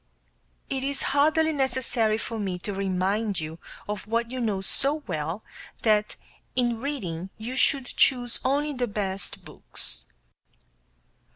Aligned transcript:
It 0.67 0.83
is 0.83 1.03
hardly 1.13 1.53
necessary 1.53 2.17
for 2.17 2.39
me 2.39 2.57
to 2.57 2.73
remind 2.73 3.39
you 3.39 3.59
of 3.87 4.07
what 4.07 4.31
you 4.31 4.39
know 4.41 4.59
so 4.61 5.03
well, 5.05 5.43
that 5.83 6.15
in 6.55 6.81
reading 6.81 7.29
you 7.37 7.55
should 7.55 7.85
choose 7.85 8.39
only 8.43 8.73
the 8.73 8.87
best 8.87 9.45
books. 9.45 10.07